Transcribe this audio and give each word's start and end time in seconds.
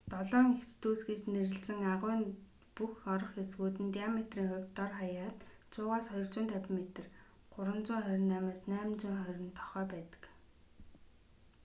долоон 0.13 0.47
эгч 0.57 0.71
дүүс” 0.81 1.01
гэж 1.09 1.21
нэрлэсэн 1.33 1.79
агуйн 1.93 2.21
бүх 2.75 2.93
орох 3.13 3.31
хэсгүүд 3.35 3.75
нь 3.83 3.93
диаметрийн 3.95 4.49
хувьд 4.51 4.69
дор 4.77 4.91
хаяад 4.99 5.37
100-с 5.73 6.07
250 6.13 6.75
метр 6.77 7.05
328-с 7.55 8.59
820 8.67 9.57
тохой 9.57 9.85
байдаг 9.93 10.23